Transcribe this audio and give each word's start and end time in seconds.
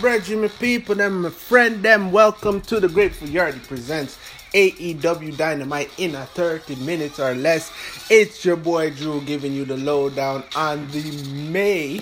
brethren, 0.00 0.42
my 0.42 0.48
people, 0.48 0.94
them, 0.94 1.22
my 1.22 1.30
friend, 1.30 1.82
them. 1.82 2.12
Welcome 2.12 2.60
to 2.62 2.78
the 2.78 2.88
Grateful 2.88 3.26
Yardy 3.26 3.62
presents 3.66 4.16
AEW 4.52 5.36
Dynamite 5.36 5.90
in 5.98 6.14
a 6.14 6.24
30 6.26 6.76
minutes 6.76 7.18
or 7.18 7.34
less. 7.34 7.72
It's 8.08 8.44
your 8.44 8.56
boy 8.56 8.90
Drew 8.90 9.20
giving 9.22 9.52
you 9.52 9.64
the 9.64 9.76
lowdown 9.76 10.44
on 10.54 10.88
the 10.90 11.10
May 11.50 11.98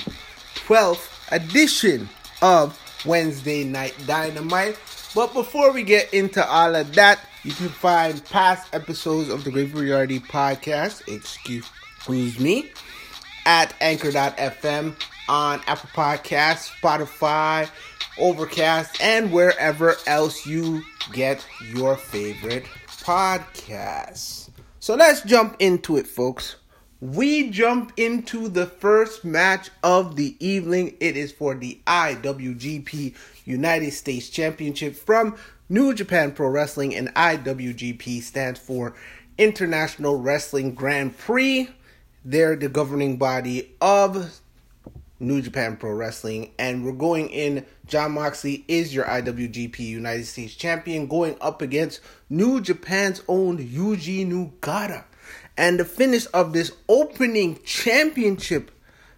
12th 0.67 1.33
edition 1.33 2.09
of 2.43 2.79
Wednesday 3.07 3.65
Night 3.65 3.95
Dynamite. 4.07 4.79
But 5.15 5.33
before 5.33 5.73
we 5.73 5.83
get 5.83 6.13
into 6.13 6.47
all 6.47 6.75
of 6.75 6.95
that, 6.95 7.21
you 7.45 7.53
can 7.53 7.69
find 7.69 8.23
past 8.27 8.75
episodes 8.75 9.31
of 9.31 9.45
the 9.45 9.51
Grateful 9.51 9.81
Yardy 9.81 10.21
podcast, 10.21 11.03
excuse 11.09 12.39
me, 12.39 12.73
at 13.47 13.75
anchor.fm 13.81 14.95
on 15.29 15.61
Apple 15.67 15.91
Podcasts, 15.91 16.71
Spotify, 16.81 17.69
Overcast, 18.19 19.01
and 19.03 19.33
wherever 19.33 19.97
else 20.07 20.47
you 20.47 20.83
get 21.13 21.47
your 21.75 21.97
favorite 21.97 22.65
podcasts. 22.87 24.51
So 24.81 24.95
let's 24.95 25.23
jump 25.23 25.57
into 25.59 25.97
it, 25.97 26.07
folks. 26.07 26.57
We 27.01 27.51
jump 27.51 27.93
into 27.97 28.49
the 28.49 28.67
first 28.67 29.25
match 29.25 29.69
of 29.83 30.17
the 30.17 30.35
evening. 30.45 30.97
It 30.99 31.17
is 31.17 31.31
for 31.31 31.55
the 31.55 31.81
IWGP 31.87 33.15
United 33.45 33.91
States 33.91 34.31
Championship 34.31 34.97
from 34.97 35.37
New 35.69 35.93
Japan 35.93 36.33
Pro 36.33 36.49
Wrestling, 36.49 36.95
and 36.95 37.15
IWGP 37.15 38.23
stands 38.23 38.59
for 38.59 38.95
International 39.37 40.19
Wrestling 40.19 40.75
Grand 40.75 41.19
Prix. 41.19 41.69
They're 42.25 42.57
the 42.57 42.69
governing 42.69 43.19
body 43.19 43.75
of 43.81 44.41
New 45.19 45.41
Japan 45.41 45.77
Pro 45.77 45.93
Wrestling, 45.93 46.53
and 46.59 46.85
we're 46.85 46.93
going 46.93 47.29
in. 47.31 47.65
Jon 47.87 48.13
Moxley 48.13 48.65
is 48.69 48.95
your 48.95 49.05
IWGP 49.05 49.79
United 49.79 50.27
States 50.27 50.55
Champion, 50.55 51.07
going 51.07 51.37
up 51.41 51.63
against 51.63 52.01
New 52.29 52.61
Japan's 52.61 53.23
own 53.29 53.59
Yuji 53.59 54.27
Nagata. 54.27 55.05
And 55.57 55.81
the 55.81 55.85
finish 55.85 56.27
of 56.35 56.53
this 56.53 56.73
opening 56.89 57.59
championship 57.65 58.71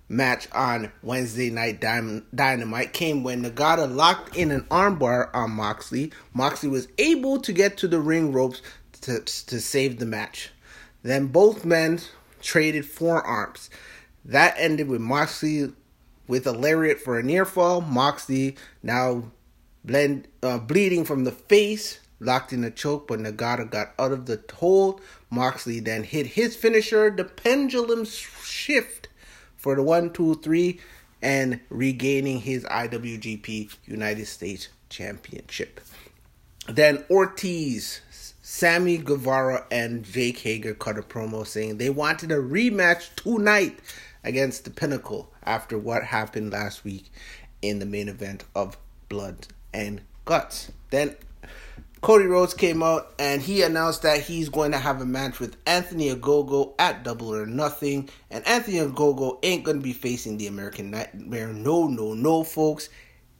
match 0.09 0.49
on 0.53 0.93
Wednesday 1.03 1.51
Night 1.51 1.81
Dynamite 1.81 2.93
came 2.93 3.23
when 3.23 3.45
Nagata 3.45 3.93
locked 3.93 4.37
in 4.37 4.51
an 4.51 4.63
armbar 4.71 5.31
on 5.35 5.51
Moxley. 5.51 6.13
Moxley 6.33 6.69
was 6.69 6.89
able 6.99 7.41
to 7.41 7.53
get 7.53 7.77
to 7.79 7.89
the 7.89 8.01
ring 8.01 8.33
ropes 8.33 8.63
to, 9.03 9.21
to 9.21 9.61
save 9.61 9.99
the 9.99 10.07
match. 10.07 10.51
Then 11.03 11.27
both 11.27 11.65
men 11.65 12.01
traded 12.41 12.87
forearms. 12.87 13.71
That 14.25 14.55
ended 14.59 14.89
with 14.89 15.01
Moxley 15.01 15.73
with 16.29 16.47
a 16.47 16.53
lariat 16.53 17.01
for 17.01 17.19
a 17.19 17.23
near 17.23 17.45
fall. 17.45 17.81
Moxley 17.81 18.57
now 18.83 19.25
blend, 19.85 20.29
uh, 20.43 20.59
bleeding 20.59 21.05
from 21.05 21.25
the 21.25 21.33
face, 21.33 21.99
locked 22.21 22.53
in 22.53 22.63
a 22.63 22.71
choke, 22.71 23.09
but 23.09 23.19
Nagata 23.19 23.69
got 23.69 23.93
out 23.99 24.13
of 24.13 24.27
the 24.27 24.41
hold. 24.55 25.01
Moxley 25.31 25.81
then 25.81 26.05
hit 26.05 26.27
his 26.27 26.55
finisher, 26.55 27.11
the 27.11 27.25
pendulum 27.25 28.05
shift 28.05 29.09
for 29.57 29.75
the 29.75 29.83
one, 29.83 30.13
two, 30.13 30.37
three, 30.37 30.79
and 31.21 31.61
regaining 31.69 32.41
his 32.41 32.65
IWGP 32.65 33.75
United 33.87 34.27
States 34.27 34.69
Championship. 34.89 35.81
Then 36.69 37.05
Ortiz, 37.11 38.03
Sammy 38.43 38.99
Guevara, 38.99 39.67
and 39.71 40.05
Jake 40.05 40.39
Hager 40.39 40.75
cut 40.75 40.99
a 40.99 41.03
promo 41.03 41.47
saying 41.47 41.79
they 41.79 41.91
wanted 41.91 42.31
a 42.31 42.37
rematch 42.37 43.15
tonight 43.17 43.79
against 44.25 44.65
the 44.65 44.71
Pinnacle 44.71 45.33
after 45.45 45.79
what 45.79 46.05
happened 46.05 46.53
last 46.53 46.85
week 46.85 47.11
in 47.63 47.79
the 47.79 47.87
main 47.87 48.09
event 48.09 48.45
of 48.55 48.77
Blood 49.09 49.49
and 49.73 50.01
Guts. 50.25 50.71
Then 50.91 51.17
Cody 52.01 52.27
Rhodes 52.27 52.55
came 52.55 52.83
out 52.83 53.13
and 53.19 53.43
he 53.43 53.63
announced 53.63 54.03
that 54.03 54.21
he's 54.21 54.49
going 54.49 54.71
to 54.71 54.79
have 54.79 55.01
a 55.01 55.07
match 55.07 55.41
with 55.41 55.57
Anthony 55.67 56.15
Ogogo 56.15 56.75
at 56.79 57.03
Double 57.03 57.35
or 57.35 57.45
Nothing. 57.47 58.09
And 58.31 58.47
Anthony 58.47 58.77
Ogogo 58.77 59.39
ain't 59.43 59.65
going 59.65 59.79
to 59.79 59.83
be 59.83 59.93
facing 59.93 60.39
the 60.39 60.47
American 60.47 60.91
Nightmare. 60.91 61.53
No, 61.53 61.89
no, 61.89 62.15
no, 62.15 62.45
folks. 62.45 62.89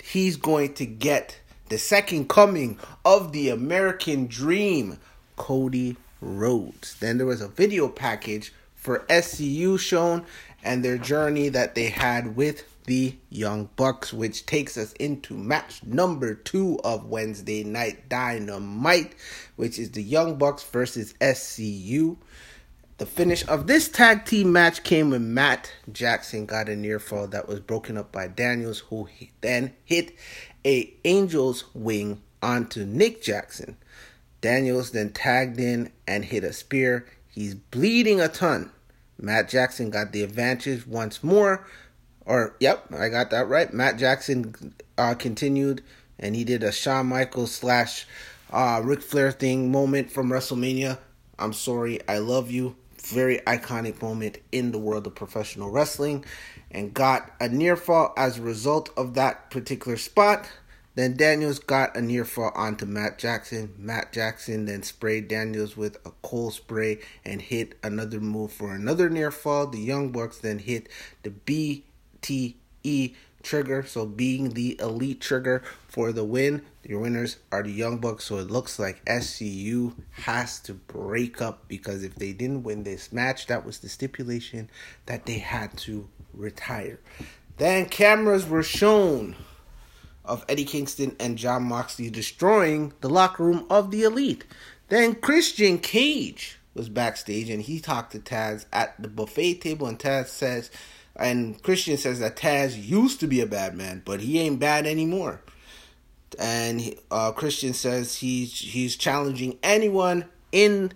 He's 0.03 0.37
going 0.37 0.75
to 0.75 0.87
get 0.87 1.39
the 1.69 1.79
second 1.79 2.29
coming 2.29 2.79
of 3.05 3.33
the 3.33 3.51
American 3.51 4.27
Dream, 4.27 4.99
Cody 5.37 5.97
Rhodes. 6.21 6.99
Then 6.99 7.19
there 7.19 7.27
was 7.27 7.41
a 7.41 7.49
video 7.49 7.89
package 7.89 8.53
for 8.89 9.05
SCU 9.11 9.79
shown 9.79 10.25
and 10.65 10.83
their 10.83 10.97
journey 10.97 11.51
that 11.51 11.75
they 11.75 11.91
had 11.91 12.35
with 12.37 12.65
the 12.87 13.15
Young 13.29 13.69
Bucks, 13.77 14.15
which 14.15 14.47
takes 14.47 14.79
us 14.79 14.95
into 14.95 15.35
match 15.35 15.85
number 15.85 16.33
two 16.33 16.81
of 16.83 17.05
Wednesday 17.05 17.65
Night 17.65 18.09
Dynamite, 18.09 19.15
which 19.57 19.79
is 19.79 19.91
the 19.91 20.03
Young 20.03 20.37
Bucks 20.39 20.63
versus 20.63 21.13
SCU. 21.21 22.17
The 22.97 23.05
finish 23.05 23.47
of 23.47 23.67
this 23.67 23.91
tag 23.91 24.25
team 24.25 24.55
match 24.55 24.83
came 24.85 25.11
when 25.11 25.35
Matt 25.35 25.71
Jackson 25.93 26.47
got 26.47 26.71
a 26.71 26.75
near 26.75 26.99
fall 26.99 27.27
that 27.27 27.47
was 27.47 27.61
broken 27.61 27.99
up 27.99 28.11
by 28.11 28.27
Daniels, 28.27 28.79
who 28.79 29.07
then 29.43 29.75
hit 29.85 30.17
a 30.65 30.95
Angel's 31.05 31.67
wing 31.75 32.23
onto 32.43 32.87
Nick 32.87 33.23
Jackson. 33.23 33.77
Daniels 34.41 34.93
then 34.93 35.11
tagged 35.11 35.61
in 35.61 35.93
and 36.07 36.25
hit 36.25 36.43
a 36.43 36.55
spear. 36.55 37.07
He's 37.29 37.55
bleeding 37.55 38.19
a 38.19 38.29
ton. 38.29 38.73
Matt 39.19 39.49
Jackson 39.49 39.91
got 39.91 40.13
the 40.13 40.23
advantage 40.23 40.87
once 40.87 41.23
more. 41.23 41.67
Or, 42.25 42.55
yep, 42.61 42.93
I 42.93 43.09
got 43.09 43.31
that 43.31 43.49
right. 43.49 43.73
Matt 43.73 43.99
Jackson 43.99 44.75
uh, 44.97 45.15
continued 45.15 45.83
and 46.19 46.35
he 46.35 46.45
did 46.45 46.63
a 46.63 46.73
Shawn 46.73 47.07
Michaels 47.07 47.53
slash 47.53 48.07
uh, 48.53 48.81
Ric 48.85 49.03
Flair 49.03 49.31
thing 49.31 49.71
moment 49.71 50.11
from 50.11 50.31
WrestleMania. 50.31 50.99
I'm 51.39 51.53
sorry, 51.53 52.01
I 52.09 52.19
love 52.19 52.51
you. 52.51 52.77
Very 52.97 53.39
iconic 53.39 54.03
moment 54.03 54.39
in 54.51 54.73
the 54.73 54.79
world 54.79 55.07
of 55.07 55.15
professional 55.15 55.71
wrestling. 55.71 56.25
And 56.71 56.93
got 56.93 57.31
a 57.41 57.49
near 57.49 57.77
fall 57.77 58.13
as 58.17 58.39
a 58.39 58.43
result 58.43 58.91
of 58.97 59.15
that 59.15 59.51
particular 59.51 59.97
spot. 59.97 60.51
Then 60.99 61.17
Daniels 61.17 61.61
got 61.61 61.97
a 61.97 62.03
near 62.03 62.25
fall 62.25 62.51
onto 62.57 62.85
Matt 62.85 63.21
Jackson. 63.21 63.73
Matt 63.79 64.13
Jackson 64.13 64.65
then 64.65 64.83
sprayed 64.83 65.29
Daniels 65.29 65.77
with 65.77 65.97
a 66.05 66.11
cold 66.23 66.55
spray 66.55 66.99
and 67.25 67.41
hit 67.41 67.77
another 67.85 68.19
move 68.19 68.51
for 68.51 68.75
another 68.75 69.09
near 69.09 69.31
fall. 69.31 69.69
The 69.69 69.79
Young 69.79 70.11
Bucks 70.11 70.39
then 70.39 70.59
hit 70.59 70.89
the 71.23 71.31
BTE 71.31 73.15
trigger, 73.45 73.85
so 73.87 74.07
being 74.07 74.55
the 74.55 74.77
elite 74.81 75.21
trigger 75.21 75.63
for 75.87 76.11
the 76.11 76.25
win. 76.25 76.63
Your 76.83 76.99
winners 76.99 77.37
are 77.53 77.63
the 77.63 77.71
Young 77.71 77.99
Bucks, 77.99 78.25
so 78.25 78.39
it 78.39 78.51
looks 78.51 78.81
like 78.81 79.05
SCU 79.05 79.95
has 80.25 80.59
to 80.63 80.75
break 80.75 81.41
up 81.41 81.69
because 81.69 82.03
if 82.03 82.17
they 82.17 82.33
didn't 82.33 82.65
win 82.65 82.83
this 82.83 83.13
match, 83.13 83.47
that 83.47 83.65
was 83.65 83.79
the 83.79 83.89
stipulation 83.89 84.69
that 85.07 85.27
they 85.27 85.39
had 85.39 85.77
to 85.77 86.09
retire. 86.35 86.99
Then 87.57 87.87
cameras 87.87 88.49
were 88.49 88.65
shown 88.65 89.37
of 90.29 90.45
Eddie 90.49 90.65
Kingston 90.65 91.17
and 91.19 91.39
Jon 91.39 91.65
Moxley 91.65 92.11
destroying 92.11 92.93
the 93.01 93.09
locker 93.09 93.43
room 93.43 93.67
of 93.69 93.91
the 93.91 94.03
Elite. 94.05 94.45
Then 94.89 95.15
Christian 95.15 95.79
Cage 95.79 96.59
was 96.75 96.89
backstage 96.89 97.51
and 97.51 97.63
he 97.63 97.81
talked 97.81 98.13
to 98.13 98.19
Taz 98.19 98.67
at 98.73 99.01
the 99.01 99.09
buffet 99.09 99.55
table, 99.55 99.87
and 99.87 99.99
Taz 99.99 100.27
says, 100.29 100.71
and 101.17 101.61
Christian 101.63 101.97
says 101.97 102.21
that 102.21 102.37
Taz 102.37 102.81
used 102.81 103.21
to 103.21 103.27
be 103.27 103.41
a 103.41 103.47
bad 103.47 103.75
man, 103.75 104.03
but 104.05 104.21
he 104.21 104.39
ain't 104.39 104.61
bad 104.61 104.87
anymore. 104.87 105.41
And 106.39 106.95
uh, 107.11 107.33
Christian 107.33 107.73
says 107.73 108.17
he's 108.17 108.53
he's 108.53 108.97
challenging 108.97 109.59
anyone 109.63 110.27
in 110.53 110.93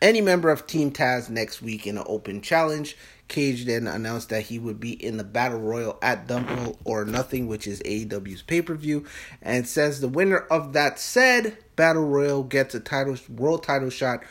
any 0.00 0.20
member 0.20 0.50
of 0.50 0.66
Team 0.66 0.92
Taz 0.92 1.28
next 1.28 1.62
week 1.62 1.86
in 1.86 1.98
an 1.98 2.04
open 2.06 2.40
challenge. 2.40 2.96
Cage 3.28 3.66
then 3.66 3.86
announced 3.86 4.30
that 4.30 4.44
he 4.44 4.58
would 4.58 4.80
be 4.80 4.92
in 4.92 5.18
the 5.18 5.24
Battle 5.24 5.60
Royal 5.60 5.98
at 6.00 6.26
Double 6.26 6.78
or 6.84 7.04
Nothing, 7.04 7.46
which 7.46 7.66
is 7.66 7.82
AEW's 7.82 8.42
pay 8.42 8.62
per 8.62 8.74
view, 8.74 9.04
and 9.42 9.66
says 9.66 10.00
the 10.00 10.08
winner 10.08 10.38
of 10.50 10.72
that 10.72 10.98
said 10.98 11.58
Battle 11.76 12.06
Royal 12.06 12.42
gets 12.42 12.74
a 12.74 12.80
title 12.80 13.16
world 13.28 13.62
title 13.62 13.90
shot 13.90 14.22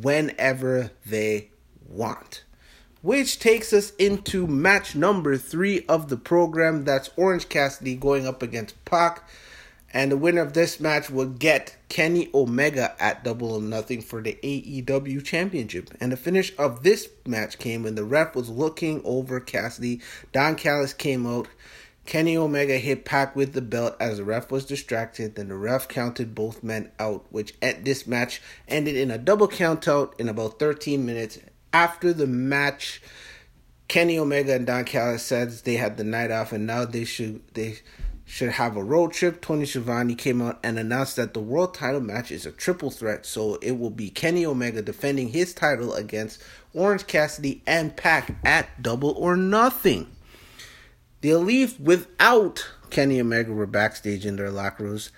whenever 0.00 0.90
they 1.06 1.50
want. 1.88 2.44
Which 3.00 3.40
takes 3.40 3.72
us 3.72 3.90
into 3.96 4.46
match 4.46 4.94
number 4.94 5.36
three 5.36 5.84
of 5.88 6.08
the 6.08 6.16
program. 6.16 6.84
That's 6.84 7.10
Orange 7.16 7.48
Cassidy 7.48 7.96
going 7.96 8.26
up 8.26 8.42
against 8.42 8.82
Pac. 8.84 9.28
And 9.94 10.10
the 10.10 10.16
winner 10.16 10.40
of 10.40 10.54
this 10.54 10.80
match 10.80 11.10
will 11.10 11.26
get 11.26 11.76
Kenny 11.88 12.30
Omega 12.34 12.94
at 12.98 13.24
double 13.24 13.52
or 13.52 13.60
nothing 13.60 14.00
for 14.00 14.22
the 14.22 14.38
AEW 14.42 15.22
championship. 15.24 15.90
And 16.00 16.12
the 16.12 16.16
finish 16.16 16.52
of 16.58 16.82
this 16.82 17.08
match 17.26 17.58
came 17.58 17.82
when 17.82 17.94
the 17.94 18.04
ref 18.04 18.34
was 18.34 18.48
looking 18.48 19.02
over 19.04 19.38
Cassidy. 19.38 20.00
Don 20.32 20.56
Callis 20.56 20.94
came 20.94 21.26
out. 21.26 21.48
Kenny 22.04 22.36
Omega 22.36 22.78
hit 22.78 23.04
Pac 23.04 23.36
with 23.36 23.52
the 23.52 23.60
belt 23.60 23.94
as 24.00 24.16
the 24.16 24.24
ref 24.24 24.50
was 24.50 24.64
distracted. 24.64 25.34
Then 25.34 25.48
the 25.48 25.56
ref 25.56 25.88
counted 25.88 26.34
both 26.34 26.62
men 26.62 26.90
out, 26.98 27.26
which 27.30 27.54
at 27.60 27.84
this 27.84 28.06
match 28.06 28.40
ended 28.66 28.96
in 28.96 29.10
a 29.10 29.18
double 29.18 29.46
count 29.46 29.86
out 29.86 30.14
in 30.18 30.28
about 30.28 30.58
13 30.58 31.04
minutes. 31.04 31.38
After 31.72 32.12
the 32.12 32.26
match, 32.26 33.00
Kenny 33.88 34.18
Omega 34.18 34.54
and 34.54 34.66
Don 34.66 34.84
Callis 34.84 35.22
said 35.22 35.50
they 35.50 35.76
had 35.76 35.98
the 35.98 36.04
night 36.04 36.30
off 36.30 36.52
and 36.52 36.66
now 36.66 36.86
they 36.86 37.04
should 37.04 37.42
they 37.54 37.78
should 38.32 38.52
have 38.52 38.78
a 38.78 38.82
road 38.82 39.12
trip. 39.12 39.42
Tony 39.42 39.66
Schiavone 39.66 40.14
came 40.14 40.40
out 40.40 40.58
and 40.62 40.78
announced 40.78 41.16
that 41.16 41.34
the 41.34 41.40
world 41.40 41.74
title 41.74 42.00
match 42.00 42.32
is 42.32 42.46
a 42.46 42.50
triple 42.50 42.90
threat, 42.90 43.26
so 43.26 43.56
it 43.56 43.72
will 43.72 43.90
be 43.90 44.08
Kenny 44.08 44.46
Omega 44.46 44.80
defending 44.80 45.28
his 45.28 45.52
title 45.52 45.92
against 45.92 46.42
Orange 46.72 47.06
Cassidy 47.06 47.62
and 47.66 47.94
Pac 47.94 48.34
at 48.42 48.82
Double 48.82 49.10
or 49.10 49.36
Nothing. 49.36 50.10
The 51.20 51.28
Elite 51.28 51.78
without 51.78 52.66
Kenny 52.88 53.20
Omega 53.20 53.52
were 53.52 53.66
backstage 53.66 54.24
in 54.24 54.36
their 54.36 54.50
locker 54.50 54.84
rooms. 54.84 55.10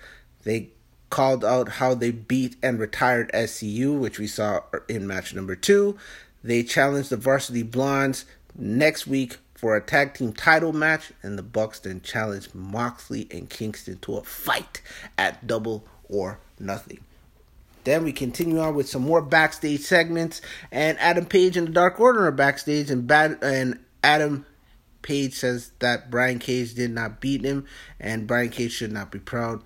They 0.43 0.71
called 1.09 1.45
out 1.45 1.69
how 1.69 1.93
they 1.93 2.11
beat 2.11 2.57
and 2.61 2.77
retired 2.77 3.31
SCU, 3.33 3.97
which 3.97 4.19
we 4.19 4.27
saw 4.27 4.59
in 4.89 5.07
match 5.07 5.33
number 5.33 5.55
two. 5.55 5.97
They 6.43 6.63
challenged 6.63 7.11
the 7.11 7.17
Varsity 7.17 7.63
Blondes 7.63 8.25
next 8.57 9.07
week 9.07 9.37
for 9.55 9.75
a 9.75 9.81
tag 9.81 10.13
team 10.13 10.33
title 10.33 10.73
match, 10.73 11.11
and 11.23 11.37
the 11.37 11.43
Bucks 11.43 11.79
then 11.79 12.01
challenged 12.01 12.53
Moxley 12.53 13.27
and 13.31 13.49
Kingston 13.49 13.97
to 13.99 14.17
a 14.17 14.23
fight 14.23 14.81
at 15.17 15.47
Double 15.47 15.85
or 16.07 16.39
Nothing. 16.59 16.99
Then 17.85 18.03
we 18.03 18.11
continue 18.11 18.59
on 18.59 18.75
with 18.75 18.89
some 18.89 19.03
more 19.03 19.21
backstage 19.21 19.81
segments, 19.81 20.41
and 20.71 20.99
Adam 20.99 21.25
Page 21.25 21.55
and 21.55 21.67
the 21.67 21.71
Dark 21.71 21.99
Order 21.99 22.27
are 22.27 22.31
backstage, 22.31 22.91
and 22.91 23.07
bad 23.07 23.37
and 23.41 23.79
Adam 24.03 24.45
Page 25.01 25.35
says 25.35 25.71
that 25.79 26.09
Brian 26.09 26.39
Cage 26.39 26.73
did 26.73 26.91
not 26.91 27.21
beat 27.21 27.45
him, 27.45 27.65
and 27.99 28.27
Brian 28.27 28.49
Cage 28.49 28.71
should 28.71 28.91
not 28.91 29.11
be 29.11 29.19
proud. 29.19 29.61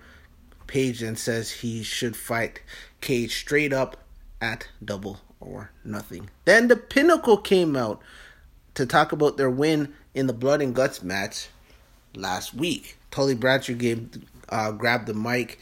Page 0.66 1.00
then 1.00 1.16
says 1.16 1.50
he 1.50 1.82
should 1.82 2.14
fight 2.14 2.60
Cage 3.00 3.34
straight 3.34 3.72
up 3.72 3.96
at 4.40 4.68
Double 4.84 5.20
or 5.40 5.72
Nothing. 5.82 6.30
Then 6.44 6.68
the 6.68 6.76
Pinnacle 6.76 7.38
came 7.38 7.74
out 7.74 8.00
to 8.80 8.86
talk 8.86 9.12
about 9.12 9.36
their 9.36 9.50
win 9.50 9.92
in 10.14 10.26
the 10.26 10.32
Blood 10.32 10.62
and 10.62 10.74
Guts 10.74 11.02
match 11.02 11.48
last 12.14 12.54
week. 12.54 12.96
Tully 13.10 13.34
Blanchard 13.34 13.78
gave, 13.78 14.08
uh, 14.48 14.72
grabbed 14.72 15.06
the 15.06 15.12
mic 15.12 15.60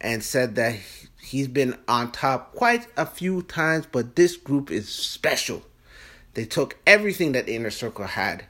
and 0.00 0.22
said 0.22 0.54
that 0.54 0.76
he's 1.20 1.48
been 1.48 1.76
on 1.88 2.12
top 2.12 2.54
quite 2.54 2.86
a 2.96 3.04
few 3.04 3.42
times, 3.42 3.86
but 3.90 4.14
this 4.14 4.36
group 4.36 4.70
is 4.70 4.88
special. 4.88 5.62
They 6.34 6.44
took 6.44 6.78
everything 6.86 7.32
that 7.32 7.46
the 7.46 7.56
Inner 7.56 7.70
Circle 7.70 8.06
had 8.06 8.44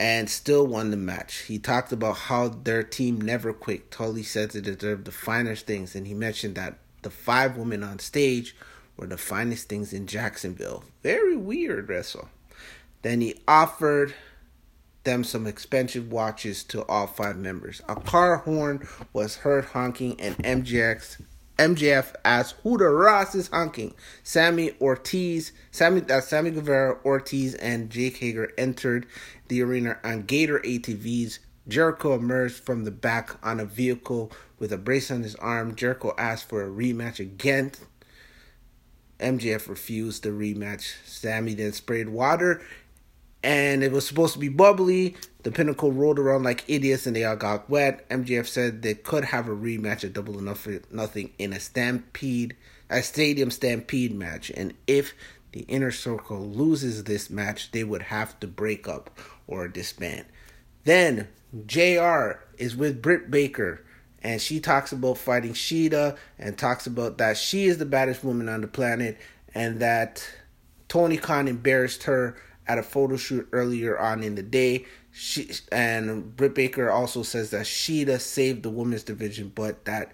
and 0.00 0.30
still 0.30 0.66
won 0.66 0.90
the 0.90 0.96
match. 0.96 1.40
He 1.42 1.58
talked 1.58 1.92
about 1.92 2.16
how 2.16 2.48
their 2.48 2.82
team 2.82 3.20
never 3.20 3.52
quit. 3.52 3.90
Tully 3.90 4.22
said 4.22 4.52
they 4.52 4.62
deserved 4.62 5.04
the 5.04 5.12
finest 5.12 5.66
things, 5.66 5.94
and 5.94 6.06
he 6.06 6.14
mentioned 6.14 6.54
that 6.54 6.78
the 7.02 7.10
five 7.10 7.58
women 7.58 7.84
on 7.84 7.98
stage 7.98 8.56
were 8.96 9.06
the 9.06 9.18
finest 9.18 9.68
things 9.68 9.92
in 9.92 10.06
Jacksonville. 10.06 10.82
Very 11.02 11.36
weird 11.36 11.90
wrestle. 11.90 12.30
Then 13.04 13.20
he 13.20 13.34
offered 13.46 14.14
them 15.04 15.24
some 15.24 15.46
expensive 15.46 16.10
watches 16.10 16.64
to 16.64 16.86
all 16.86 17.06
five 17.06 17.36
members. 17.36 17.82
A 17.86 17.96
car 17.96 18.38
horn 18.38 18.88
was 19.12 19.36
heard 19.36 19.66
honking, 19.66 20.18
and 20.18 20.36
MJX 20.38 21.20
MJF 21.58 22.14
asked 22.24 22.56
who 22.62 22.78
the 22.78 22.86
Ross 22.86 23.34
is 23.34 23.48
honking. 23.48 23.94
Sammy 24.22 24.72
Ortiz, 24.80 25.52
Sammy 25.70 26.02
uh, 26.10 26.22
Sammy 26.22 26.50
Guevara, 26.50 26.98
Ortiz, 27.04 27.54
and 27.56 27.90
Jake 27.90 28.16
Hager 28.16 28.52
entered 28.56 29.06
the 29.48 29.62
arena 29.62 29.98
on 30.02 30.22
Gator 30.22 30.60
ATVs. 30.60 31.40
Jericho 31.68 32.14
emerged 32.14 32.56
from 32.56 32.84
the 32.84 32.90
back 32.90 33.36
on 33.42 33.60
a 33.60 33.66
vehicle 33.66 34.32
with 34.58 34.72
a 34.72 34.78
brace 34.78 35.10
on 35.10 35.22
his 35.22 35.34
arm. 35.36 35.74
Jericho 35.74 36.14
asked 36.16 36.48
for 36.48 36.62
a 36.62 36.70
rematch 36.70 37.20
again. 37.20 37.72
MJF 39.20 39.68
refused 39.68 40.22
the 40.22 40.30
rematch. 40.30 40.94
Sammy 41.04 41.54
then 41.54 41.72
sprayed 41.72 42.08
water 42.08 42.62
and 43.44 43.84
it 43.84 43.92
was 43.92 44.08
supposed 44.08 44.32
to 44.32 44.38
be 44.38 44.48
bubbly. 44.48 45.14
The 45.42 45.52
Pinnacle 45.52 45.92
rolled 45.92 46.18
around 46.18 46.44
like 46.44 46.64
idiots 46.66 47.06
and 47.06 47.14
they 47.14 47.24
all 47.24 47.36
got 47.36 47.68
wet. 47.68 48.08
MJF 48.08 48.46
said 48.46 48.80
they 48.80 48.94
could 48.94 49.26
have 49.26 49.48
a 49.48 49.54
rematch 49.54 50.02
at 50.02 50.14
Double 50.14 50.38
enough 50.38 50.66
Nothing 50.90 51.30
in 51.38 51.52
a 51.52 51.60
Stampede, 51.60 52.56
a 52.88 53.02
Stadium 53.02 53.50
Stampede 53.50 54.14
match. 54.14 54.50
And 54.56 54.72
if 54.86 55.12
the 55.52 55.60
Inner 55.68 55.90
Circle 55.90 56.40
loses 56.40 57.04
this 57.04 57.28
match, 57.28 57.70
they 57.70 57.84
would 57.84 58.02
have 58.02 58.40
to 58.40 58.46
break 58.46 58.88
up 58.88 59.10
or 59.46 59.68
disband. 59.68 60.24
Then 60.84 61.28
JR 61.66 62.40
is 62.56 62.74
with 62.74 63.02
Britt 63.02 63.30
Baker 63.30 63.84
and 64.22 64.40
she 64.40 64.58
talks 64.58 64.90
about 64.90 65.18
fighting 65.18 65.52
Shida 65.52 66.16
and 66.38 66.56
talks 66.56 66.86
about 66.86 67.18
that 67.18 67.36
she 67.36 67.66
is 67.66 67.76
the 67.76 67.84
baddest 67.84 68.24
woman 68.24 68.48
on 68.48 68.62
the 68.62 68.68
planet 68.68 69.18
and 69.54 69.80
that 69.80 70.26
Tony 70.88 71.18
Khan 71.18 71.46
embarrassed 71.46 72.04
her 72.04 72.38
at 72.66 72.78
a 72.78 72.82
photo 72.82 73.16
shoot 73.16 73.48
earlier 73.52 73.98
on 73.98 74.22
in 74.22 74.34
the 74.34 74.42
day. 74.42 74.84
She 75.12 75.50
and 75.70 76.36
Britt 76.36 76.54
Baker 76.54 76.90
also 76.90 77.22
says 77.22 77.50
that 77.50 77.66
Shida 77.66 78.20
saved 78.20 78.62
the 78.62 78.70
women's 78.70 79.04
division, 79.04 79.52
but 79.54 79.84
that 79.84 80.12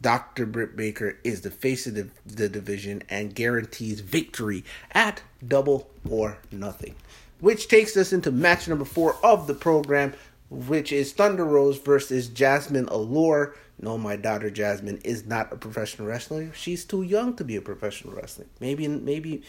Dr. 0.00 0.46
Britt 0.46 0.76
Baker 0.76 1.18
is 1.24 1.40
the 1.40 1.50
face 1.50 1.86
of 1.86 1.94
the, 1.94 2.08
the 2.26 2.48
division 2.48 3.02
and 3.08 3.34
guarantees 3.34 4.00
victory 4.00 4.64
at 4.92 5.22
double 5.46 5.90
or 6.08 6.38
nothing. 6.52 6.94
Which 7.40 7.68
takes 7.68 7.96
us 7.96 8.12
into 8.12 8.30
match 8.30 8.68
number 8.68 8.84
four 8.84 9.16
of 9.22 9.46
the 9.46 9.54
program, 9.54 10.14
which 10.50 10.92
is 10.92 11.12
Thunder 11.12 11.44
Rosa 11.44 11.80
versus 11.80 12.28
Jazmin 12.28 12.90
Allure. 12.90 13.54
No, 13.80 13.96
my 13.96 14.16
daughter 14.16 14.50
Jasmine 14.50 14.98
is 15.04 15.24
not 15.24 15.52
a 15.52 15.56
professional 15.56 16.08
wrestler. 16.08 16.52
She's 16.52 16.84
too 16.84 17.02
young 17.02 17.34
to 17.36 17.44
be 17.44 17.56
a 17.56 17.62
professional 17.62 18.14
wrestler. 18.14 18.46
Maybe, 18.60 18.88
maybe, 18.88 19.42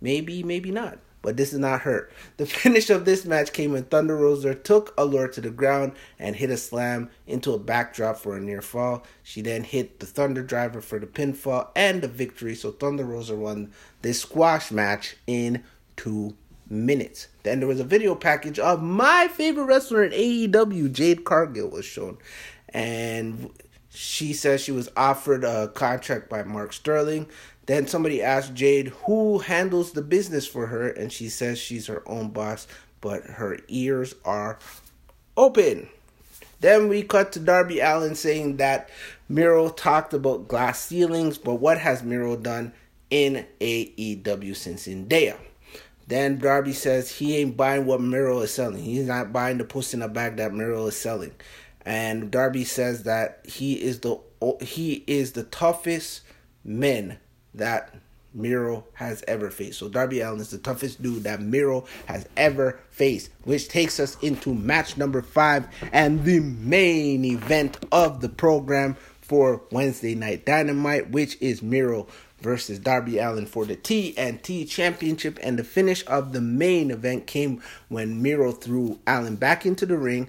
maybe, 0.00 0.42
maybe 0.42 0.72
not 0.72 0.98
but 1.26 1.36
this 1.36 1.52
is 1.52 1.58
not 1.58 1.80
her. 1.80 2.08
The 2.36 2.46
finish 2.62 2.88
of 2.88 3.04
this 3.04 3.24
match 3.24 3.52
came 3.52 3.72
when 3.72 3.82
Thunder 3.82 4.16
Rosa 4.16 4.54
took 4.54 4.94
Allure 4.96 5.26
to 5.26 5.40
the 5.40 5.50
ground 5.50 5.94
and 6.20 6.36
hit 6.36 6.50
a 6.50 6.56
slam 6.56 7.10
into 7.26 7.52
a 7.52 7.58
backdrop 7.58 8.16
for 8.16 8.36
a 8.36 8.40
near 8.40 8.62
fall. 8.62 9.02
She 9.24 9.42
then 9.42 9.64
hit 9.64 9.98
the 9.98 10.06
Thunder 10.06 10.44
Driver 10.44 10.80
for 10.80 11.00
the 11.00 11.06
pinfall 11.06 11.70
and 11.74 12.00
the 12.00 12.06
victory, 12.06 12.54
so 12.54 12.70
Thunder 12.70 13.04
Rosa 13.04 13.34
won 13.34 13.72
this 14.02 14.20
squash 14.20 14.70
match 14.70 15.16
in 15.26 15.64
two 15.96 16.36
minutes. 16.70 17.26
Then 17.42 17.58
there 17.58 17.68
was 17.68 17.80
a 17.80 17.84
video 17.84 18.14
package 18.14 18.60
of 18.60 18.80
my 18.80 19.26
favorite 19.26 19.64
wrestler 19.64 20.04
in 20.04 20.12
AEW, 20.12 20.92
Jade 20.92 21.24
Cargill, 21.24 21.70
was 21.70 21.84
shown. 21.84 22.18
And 22.68 23.50
she 23.96 24.32
says 24.34 24.60
she 24.60 24.72
was 24.72 24.90
offered 24.96 25.42
a 25.42 25.68
contract 25.68 26.28
by 26.28 26.42
Mark 26.42 26.72
Sterling. 26.72 27.26
Then 27.64 27.86
somebody 27.86 28.22
asked 28.22 28.54
Jade 28.54 28.88
who 29.04 29.38
handles 29.38 29.92
the 29.92 30.02
business 30.02 30.46
for 30.46 30.66
her, 30.66 30.88
and 30.88 31.12
she 31.12 31.28
says 31.28 31.58
she's 31.58 31.86
her 31.86 32.06
own 32.06 32.28
boss, 32.28 32.68
but 33.00 33.24
her 33.24 33.58
ears 33.68 34.14
are 34.24 34.58
open. 35.36 35.88
Then 36.60 36.88
we 36.88 37.02
cut 37.02 37.32
to 37.32 37.40
Darby 37.40 37.80
Allin 37.80 38.14
saying 38.14 38.58
that 38.58 38.90
Miro 39.28 39.68
talked 39.70 40.14
about 40.14 40.48
glass 40.48 40.80
ceilings, 40.80 41.38
but 41.38 41.54
what 41.54 41.78
has 41.78 42.02
Miro 42.02 42.36
done 42.36 42.72
in 43.10 43.46
AEW 43.60 44.54
since 44.54 44.86
India? 44.86 45.38
Then 46.06 46.38
Darby 46.38 46.72
says 46.72 47.10
he 47.10 47.36
ain't 47.36 47.56
buying 47.56 47.84
what 47.84 48.00
Miro 48.00 48.40
is 48.40 48.52
selling. 48.52 48.82
He's 48.82 49.06
not 49.06 49.32
buying 49.32 49.58
the 49.58 49.64
pussy 49.64 49.96
in 49.96 50.02
a 50.02 50.08
bag 50.08 50.36
that 50.36 50.54
Miro 50.54 50.86
is 50.86 50.96
selling. 50.96 51.32
And 51.86 52.32
Darby 52.32 52.64
says 52.64 53.04
that 53.04 53.40
he 53.44 53.80
is 53.80 54.00
the 54.00 54.18
he 54.60 55.04
is 55.06 55.32
the 55.32 55.44
toughest 55.44 56.22
men 56.64 57.18
that 57.54 57.94
Miro 58.34 58.84
has 58.94 59.24
ever 59.26 59.50
faced. 59.50 59.78
So 59.78 59.88
Darby 59.88 60.20
Allin 60.20 60.40
is 60.40 60.50
the 60.50 60.58
toughest 60.58 61.00
dude 61.00 61.22
that 61.22 61.40
Miro 61.40 61.86
has 62.06 62.28
ever 62.36 62.80
faced, 62.90 63.30
which 63.44 63.68
takes 63.68 63.98
us 63.98 64.16
into 64.20 64.52
match 64.52 64.96
number 64.96 65.22
five 65.22 65.68
and 65.92 66.24
the 66.24 66.40
main 66.40 67.24
event 67.24 67.78
of 67.92 68.20
the 68.20 68.28
program 68.28 68.96
for 69.20 69.62
Wednesday 69.70 70.14
Night 70.14 70.44
Dynamite, 70.44 71.10
which 71.10 71.40
is 71.40 71.62
Miro 71.62 72.06
versus 72.40 72.78
Darby 72.78 73.18
Allin 73.18 73.46
for 73.46 73.64
the 73.64 73.76
TNT 73.76 74.68
Championship. 74.68 75.38
And 75.42 75.58
the 75.58 75.64
finish 75.64 76.04
of 76.06 76.32
the 76.32 76.40
main 76.40 76.90
event 76.90 77.26
came 77.26 77.62
when 77.88 78.22
Miro 78.22 78.52
threw 78.52 78.98
Allin 79.06 79.36
back 79.36 79.64
into 79.64 79.86
the 79.86 79.96
ring 79.96 80.28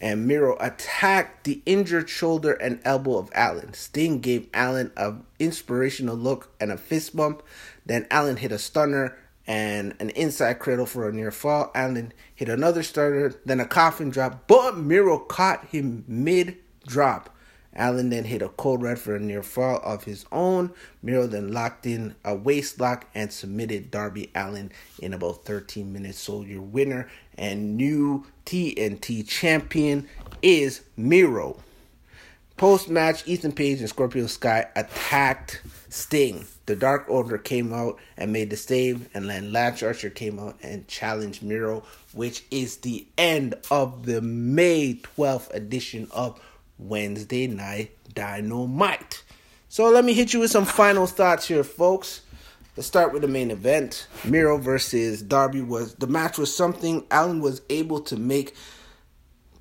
and 0.00 0.26
Miro 0.26 0.56
attacked 0.60 1.44
the 1.44 1.60
injured 1.66 2.08
shoulder 2.08 2.52
and 2.52 2.80
elbow 2.84 3.18
of 3.18 3.30
Allin. 3.34 3.74
Sting 3.74 4.20
gave 4.20 4.48
Allin 4.54 4.92
an 4.96 5.24
inspirational 5.38 6.16
look 6.16 6.54
and 6.60 6.70
a 6.70 6.76
fist 6.76 7.16
bump. 7.16 7.42
Then 7.84 8.06
Allin 8.10 8.36
hit 8.36 8.52
a 8.52 8.58
stunner 8.58 9.18
and 9.46 9.94
an 9.98 10.10
inside 10.10 10.58
cradle 10.58 10.86
for 10.86 11.08
a 11.08 11.12
near 11.12 11.30
fall. 11.30 11.70
Allin 11.74 12.12
hit 12.34 12.48
another 12.48 12.82
stunner, 12.82 13.34
then 13.44 13.60
a 13.60 13.66
coffin 13.66 14.10
drop, 14.10 14.46
but 14.46 14.76
Miro 14.76 15.18
caught 15.18 15.66
him 15.66 16.04
mid 16.06 16.56
drop. 16.86 17.34
Allin 17.74 18.10
then 18.10 18.24
hit 18.24 18.42
a 18.42 18.48
Code 18.48 18.82
Red 18.82 18.98
for 18.98 19.14
a 19.14 19.20
near 19.20 19.42
fall 19.42 19.80
of 19.84 20.04
his 20.04 20.26
own. 20.32 20.72
Miro 21.02 21.26
then 21.26 21.52
locked 21.52 21.86
in 21.86 22.16
a 22.24 22.34
waist 22.34 22.80
lock 22.80 23.06
and 23.14 23.32
submitted 23.32 23.90
Darby 23.90 24.30
Allin 24.34 24.72
in 25.00 25.14
about 25.14 25.44
13 25.44 25.92
minutes. 25.92 26.18
So 26.18 26.42
your 26.42 26.62
winner 26.62 27.08
and 27.38 27.76
new 27.76 28.26
TNT 28.44 29.26
champion 29.26 30.08
is 30.42 30.82
Miro. 30.96 31.56
Post 32.56 32.90
match, 32.90 33.26
Ethan 33.26 33.52
Page 33.52 33.78
and 33.78 33.88
Scorpio 33.88 34.26
Sky 34.26 34.66
attacked 34.74 35.62
Sting. 35.88 36.46
The 36.66 36.74
Dark 36.74 37.06
Order 37.08 37.38
came 37.38 37.72
out 37.72 37.98
and 38.16 38.32
made 38.32 38.50
the 38.50 38.56
save, 38.56 39.08
and 39.14 39.30
then 39.30 39.52
Lance 39.52 39.82
Archer 39.82 40.10
came 40.10 40.38
out 40.38 40.56
and 40.62 40.86
challenged 40.88 41.42
Miro, 41.42 41.84
which 42.12 42.44
is 42.50 42.78
the 42.78 43.06
end 43.16 43.54
of 43.70 44.04
the 44.06 44.20
May 44.20 44.94
12th 45.16 45.54
edition 45.54 46.08
of 46.10 46.40
Wednesday 46.78 47.46
night 47.46 47.96
dynamite. 48.12 49.22
So 49.68 49.88
let 49.88 50.04
me 50.04 50.12
hit 50.12 50.32
you 50.32 50.40
with 50.40 50.50
some 50.50 50.64
final 50.64 51.06
thoughts 51.06 51.46
here, 51.46 51.64
folks. 51.64 52.22
Let's 52.78 52.86
start 52.86 53.12
with 53.12 53.22
the 53.22 53.28
main 53.28 53.50
event. 53.50 54.06
Miro 54.24 54.56
versus 54.56 55.20
Darby 55.20 55.62
was 55.62 55.96
the 55.96 56.06
match 56.06 56.38
was 56.38 56.54
something 56.54 57.04
Allin 57.10 57.40
was 57.40 57.60
able 57.68 57.98
to 58.02 58.16
make 58.16 58.54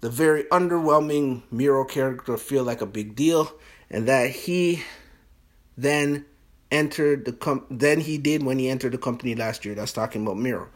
the 0.02 0.10
very 0.12 0.44
underwhelming 0.52 1.42
Miro 1.50 1.84
character 1.84 2.38
feel 2.38 2.64
like 2.64 2.80
a 2.80 2.86
big 2.86 3.16
deal, 3.16 3.52
and 3.90 4.08
that 4.08 4.30
he 4.30 4.84
then 5.76 6.26
entered 6.70 7.26
the 7.26 7.32
com- 7.34 7.66
then 7.72 8.02
he 8.02 8.20
did 8.20 8.44
when 8.44 8.60
he 8.60 8.70
entered 8.70 8.92
the 8.92 9.00
company 9.00 9.34
last 9.34 9.66
year. 9.66 9.74
That's 9.74 9.94
talking 9.94 10.22
about 10.22 10.38
Miro. 10.38 10.70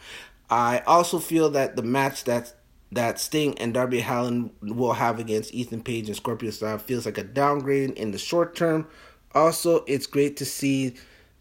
I 0.49 0.79
also 0.87 1.19
feel 1.19 1.51
that 1.51 1.75
the 1.75 1.83
match 1.83 2.23
that 2.23 2.55
that 2.91 3.19
Sting 3.19 3.55
and 3.59 3.71
Darby 3.71 4.01
Allin 4.01 4.49
will 4.63 4.93
have 4.93 5.19
against 5.19 5.53
Ethan 5.53 5.83
Page 5.83 6.07
and 6.07 6.15
Scorpio 6.15 6.49
Sky 6.49 6.79
feels 6.79 7.05
like 7.05 7.19
a 7.19 7.23
downgrade 7.23 7.91
in 7.91 8.09
the 8.09 8.17
short 8.17 8.55
term. 8.55 8.87
Also, 9.35 9.85
it's 9.85 10.07
great 10.07 10.37
to 10.37 10.45
see 10.45 10.95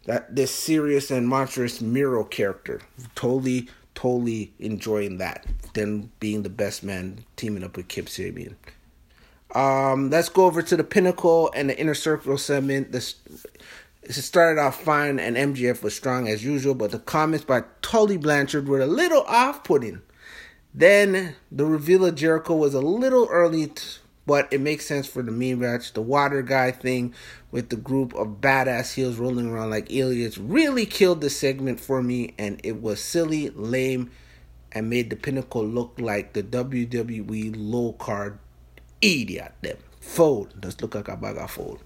that 0.05 0.35
this 0.35 0.53
serious 0.53 1.11
and 1.11 1.27
monstrous 1.27 1.81
Miro 1.81 2.23
character. 2.23 2.81
Totally, 3.15 3.69
totally 3.95 4.53
enjoying 4.59 5.17
that. 5.17 5.45
Then 5.73 6.11
being 6.19 6.43
the 6.43 6.49
best 6.49 6.83
man 6.83 7.25
teaming 7.35 7.63
up 7.63 7.77
with 7.77 7.87
Kip 7.87 8.07
Sabian. 8.07 8.55
Um, 9.53 10.09
let's 10.09 10.29
go 10.29 10.45
over 10.45 10.61
to 10.61 10.77
the 10.77 10.83
Pinnacle 10.83 11.51
and 11.53 11.69
the 11.69 11.77
Inner 11.77 11.93
Circle 11.93 12.37
segment. 12.37 12.91
This 12.91 13.15
it 14.03 14.13
started 14.13 14.59
off 14.59 14.81
fine 14.81 15.19
and 15.19 15.37
MJF 15.37 15.83
was 15.83 15.95
strong 15.95 16.27
as 16.27 16.43
usual, 16.43 16.73
but 16.73 16.91
the 16.91 16.99
comments 16.99 17.45
by 17.45 17.63
Tully 17.81 18.17
Blanchard 18.17 18.67
were 18.67 18.81
a 18.81 18.87
little 18.87 19.21
off-putting. 19.27 20.01
Then 20.73 21.35
the 21.51 21.65
reveal 21.65 22.05
of 22.05 22.15
Jericho 22.15 22.55
was 22.55 22.73
a 22.73 22.81
little 22.81 23.27
early, 23.29 23.71
but 24.25 24.51
it 24.51 24.61
makes 24.61 24.85
sense 24.85 25.07
for 25.07 25.21
the 25.21 25.31
meme 25.31 25.59
match. 25.59 25.93
The 25.93 26.01
water 26.01 26.41
guy 26.41 26.71
thing 26.71 27.13
with 27.51 27.69
the 27.69 27.75
group 27.75 28.13
of 28.13 28.41
badass 28.41 28.93
heels 28.93 29.17
rolling 29.17 29.49
around 29.49 29.71
like 29.71 29.91
aliens 29.91 30.37
really 30.37 30.85
killed 30.85 31.21
the 31.21 31.29
segment 31.29 31.79
for 31.79 32.01
me, 32.01 32.33
and 32.37 32.59
it 32.63 32.81
was 32.81 33.01
silly, 33.01 33.49
lame, 33.49 34.11
and 34.71 34.89
made 34.89 35.09
the 35.09 35.15
pinnacle 35.15 35.65
look 35.65 35.93
like 35.99 36.33
the 36.33 36.43
WWE 36.43 37.53
low 37.57 37.93
card 37.93 38.39
idiot. 39.01 39.53
Them 39.61 39.77
fold. 39.99 40.59
Does 40.59 40.81
look 40.81 40.95
like 40.95 41.07
a 41.07 41.17
bag 41.17 41.37
of 41.37 41.51
fold. 41.51 41.79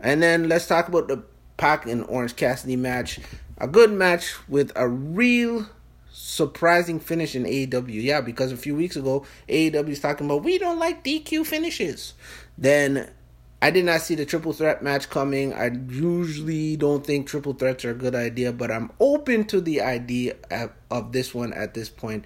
And 0.00 0.22
then 0.22 0.48
let's 0.48 0.66
talk 0.66 0.88
about 0.88 1.08
the 1.08 1.22
Pac 1.56 1.86
and 1.86 2.04
Orange 2.08 2.36
Cassidy 2.36 2.76
match. 2.76 3.20
A 3.58 3.68
good 3.68 3.92
match 3.92 4.34
with 4.48 4.72
a 4.76 4.88
real 4.88 5.66
surprising 6.14 7.00
finish 7.00 7.34
in 7.34 7.42
AEW. 7.44 8.02
Yeah, 8.02 8.20
because 8.20 8.52
a 8.52 8.56
few 8.56 8.76
weeks 8.76 8.94
ago, 8.94 9.26
AEW 9.48 9.88
is 9.88 10.00
talking 10.00 10.26
about 10.26 10.44
we 10.44 10.58
don't 10.58 10.78
like 10.78 11.02
DQ 11.04 11.44
finishes. 11.44 12.14
Then 12.56 13.10
I 13.60 13.70
did 13.70 13.84
not 13.84 14.00
see 14.00 14.14
the 14.14 14.24
triple 14.24 14.52
threat 14.52 14.82
match 14.82 15.10
coming. 15.10 15.52
I 15.52 15.72
usually 15.88 16.76
don't 16.76 17.04
think 17.04 17.26
triple 17.26 17.54
threats 17.54 17.84
are 17.84 17.90
a 17.90 17.94
good 17.94 18.14
idea, 18.14 18.52
but 18.52 18.70
I'm 18.70 18.92
open 19.00 19.44
to 19.46 19.60
the 19.60 19.80
idea 19.80 20.36
of 20.90 21.12
this 21.12 21.34
one 21.34 21.52
at 21.52 21.74
this 21.74 21.88
point, 21.88 22.24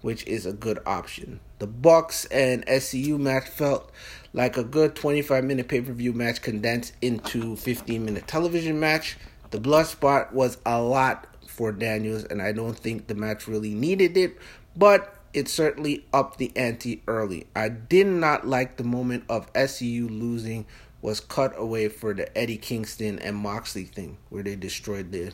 which 0.00 0.26
is 0.26 0.44
a 0.44 0.52
good 0.52 0.80
option. 0.84 1.38
The 1.60 1.68
Bucks 1.68 2.24
and 2.26 2.66
SCU 2.66 3.18
match 3.20 3.48
felt 3.48 3.92
like 4.32 4.56
a 4.56 4.64
good 4.64 4.96
25 4.96 5.44
minute 5.44 5.68
pay 5.68 5.80
per 5.80 5.92
view 5.92 6.12
match 6.12 6.42
condensed 6.42 6.94
into 7.00 7.54
15 7.54 8.04
minute 8.04 8.26
television 8.26 8.80
match. 8.80 9.16
The 9.50 9.60
blood 9.60 9.86
spot 9.86 10.34
was 10.34 10.58
a 10.66 10.82
lot 10.82 11.26
for 11.58 11.72
Daniels, 11.72 12.22
and 12.22 12.40
I 12.40 12.52
don't 12.52 12.78
think 12.78 13.08
the 13.08 13.16
match 13.16 13.48
really 13.48 13.74
needed 13.74 14.16
it, 14.16 14.38
but 14.76 15.16
it 15.34 15.48
certainly 15.48 16.04
upped 16.12 16.38
the 16.38 16.52
ante 16.54 17.02
early. 17.08 17.48
I 17.56 17.68
did 17.68 18.06
not 18.06 18.46
like 18.46 18.76
the 18.76 18.84
moment 18.84 19.24
of 19.28 19.52
SCU 19.54 20.08
losing 20.08 20.66
was 21.02 21.18
cut 21.18 21.52
away 21.58 21.88
for 21.88 22.14
the 22.14 22.38
Eddie 22.38 22.58
Kingston 22.58 23.18
and 23.18 23.36
Moxley 23.36 23.82
thing, 23.82 24.18
where 24.28 24.44
they 24.44 24.54
destroyed 24.54 25.10
the 25.10 25.32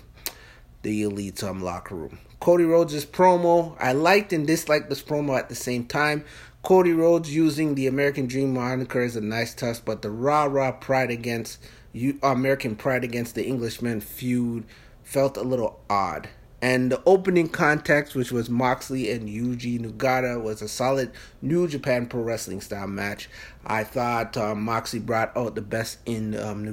the 0.81 1.03
elite 1.03 1.45
um, 1.45 1.63
locker 1.63 1.95
room. 1.95 2.19
Cody 2.41 2.65
Rhodes' 2.65 3.05
promo, 3.05 3.77
I 3.79 3.93
liked 3.93 4.33
and 4.33 4.47
disliked 4.47 4.89
this 4.89 5.03
promo 5.03 5.39
at 5.39 5.51
the 5.51 5.55
same 5.55 5.85
time. 5.85 6.25
Cody 6.63 6.93
Rhodes 6.93 7.35
using 7.35 7.75
the 7.75 7.87
American 7.87 8.27
Dream 8.27 8.55
moniker 8.55 9.03
is 9.03 9.17
a 9.17 9.21
nice 9.21 9.55
touch, 9.55 9.85
but 9.85 10.01
the 10.01 10.11
rah 10.11 10.45
rah 10.45 10.73
pride 10.73 11.11
against 11.11 11.59
you, 11.93 12.19
American 12.23 12.77
pride 12.77 13.05
against 13.05 13.35
the 13.35 13.47
Englishman 13.47 14.01
feud 14.01 14.65
felt 15.05 15.37
a 15.37 15.43
little 15.43 15.81
odd. 15.89 16.29
And 16.65 16.91
the 16.91 17.03
opening 17.05 17.51
context, 17.51 18.15
which 18.15 18.33
was 18.33 18.49
Moxley 18.49 19.11
and 19.11 19.29
Yuji 19.29 19.79
Nagata, 19.79 20.43
was 20.43 20.63
a 20.63 20.69
solid 20.69 21.13
New 21.43 21.69
Japan 21.69 22.07
Pro 22.07 22.23
Wrestling 22.23 22.63
style 22.63 22.87
match. 22.87 23.29
I 23.67 23.85
thought 23.85 24.39
um, 24.39 24.63
Moxley 24.63 24.99
brought 24.99 25.37
out 25.37 25.57
the 25.57 25.61
best 25.61 25.99
in 26.07 26.35
um, 26.39 26.67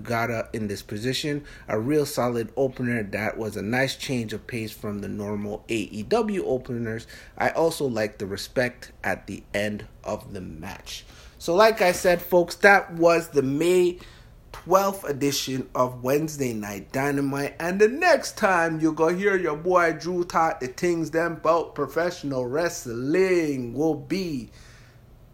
in 0.54 0.68
this 0.70 0.82
position. 0.82 1.44
A 1.68 1.78
real 1.78 2.06
solid 2.06 2.54
opener 2.56 3.04
that 3.04 3.38
was 3.38 3.58
a 3.58 3.62
nice 3.62 3.98
change 3.98 4.32
of 4.32 4.48
pace 4.48 4.72
from 4.72 5.00
the 5.00 5.10
normal 5.10 5.66
AEW 5.68 6.40
openers. 6.46 7.06
I 7.38 7.50
also 7.50 7.86
liked 7.86 8.20
the 8.20 8.28
respect 8.28 8.94
at 9.04 9.28
the 9.28 9.44
end 9.54 9.88
of 10.06 10.32
the 10.32 10.40
match. 10.40 11.04
So, 11.38 11.54
like 11.54 11.82
I 11.82 11.92
said, 11.92 12.22
folks, 12.22 12.56
that 12.58 12.94
was 12.94 13.30
the 13.30 13.42
May 13.42 13.98
12th 14.52 15.10
edition 15.10 15.70
of 15.74 16.04
Wednesday 16.04 16.54
Night 16.54 16.92
Dynamite. 16.92 17.56
And 17.60 17.80
the 17.80 17.88
next 17.88 18.38
time 18.38 18.80
going 18.94 19.16
to 19.16 19.22
hear 19.22 19.38
your 19.38 19.56
boy 19.56 19.94
Drew 19.94 20.24
talk 20.24 20.60
the 20.60 20.68
things 20.68 21.12
them 21.12 21.34
about 21.34 21.76
professional 21.76 22.46
wrestling 22.46 23.74
will 23.74 23.96
be 23.96 24.50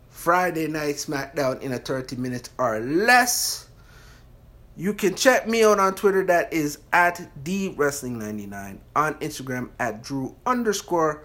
Friday 0.09 0.67
Night 0.67 0.95
SmackDown 0.95 1.61
in 1.61 1.73
a 1.73 1.77
30 1.77 2.15
minutes 2.15 2.49
or 2.57 2.79
less. 2.79 3.67
You 4.75 4.93
can 4.93 5.15
check 5.15 5.47
me 5.47 5.63
out 5.63 5.79
on 5.79 5.95
Twitter. 5.95 6.23
That 6.23 6.53
is 6.53 6.77
at 6.93 7.29
the 7.43 7.69
Wrestling 7.69 8.19
99 8.19 8.79
on 8.95 9.15
Instagram 9.15 9.69
at 9.79 10.03
Drew 10.03 10.35
underscore 10.45 11.23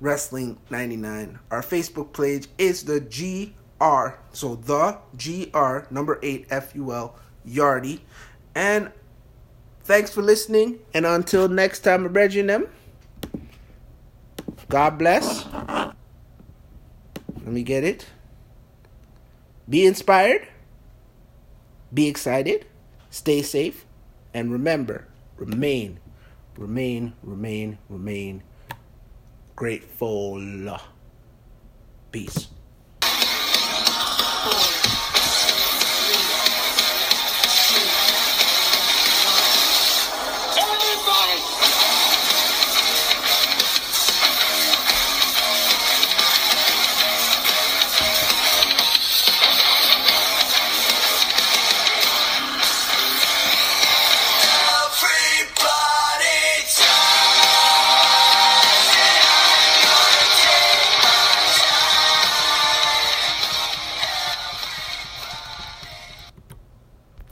Wrestling 0.00 0.58
99. 0.70 1.38
Our 1.50 1.60
Facebook 1.60 2.12
page 2.14 2.48
is 2.56 2.84
the 2.84 3.00
G 3.00 3.54
R. 3.80 4.18
So 4.32 4.56
the 4.56 4.98
G 5.16 5.50
R 5.54 5.86
number 5.90 6.18
eight 6.22 6.46
F 6.50 6.74
U 6.74 6.92
L 6.92 7.16
Yardy. 7.46 8.00
And 8.54 8.90
thanks 9.84 10.10
for 10.10 10.22
listening. 10.22 10.80
And 10.92 11.06
until 11.06 11.48
next 11.48 11.80
time, 11.80 12.06
Reggie 12.08 12.42
them. 12.42 12.68
God 14.68 14.98
bless. 14.98 15.46
Let 15.46 15.94
me 17.44 17.62
get 17.62 17.84
it. 17.84 18.06
Be 19.68 19.86
inspired. 19.86 20.46
Be 21.92 22.06
excited. 22.06 22.66
Stay 23.10 23.40
safe. 23.42 23.86
And 24.34 24.52
remember, 24.52 25.08
remain, 25.36 26.00
remain, 26.56 27.14
remain, 27.22 27.78
remain 27.88 28.42
grateful. 29.56 30.78
Peace. 32.12 32.48